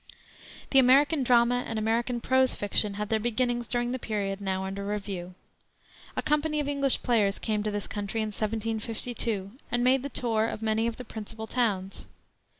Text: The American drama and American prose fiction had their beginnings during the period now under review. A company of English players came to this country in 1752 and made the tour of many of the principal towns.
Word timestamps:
The 0.71 0.79
American 0.79 1.21
drama 1.21 1.63
and 1.67 1.77
American 1.77 2.21
prose 2.21 2.55
fiction 2.55 2.95
had 2.95 3.09
their 3.09 3.19
beginnings 3.19 3.67
during 3.67 3.91
the 3.91 3.99
period 3.99 4.41
now 4.41 4.63
under 4.65 4.83
review. 4.83 5.35
A 6.17 6.23
company 6.23 6.59
of 6.59 6.67
English 6.67 7.03
players 7.03 7.37
came 7.37 7.61
to 7.61 7.69
this 7.69 7.85
country 7.85 8.21
in 8.23 8.29
1752 8.29 9.51
and 9.69 9.83
made 9.83 10.01
the 10.01 10.09
tour 10.09 10.47
of 10.47 10.63
many 10.63 10.87
of 10.87 10.97
the 10.97 11.05
principal 11.05 11.45
towns. 11.45 12.07